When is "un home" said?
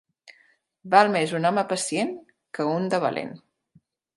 1.41-1.65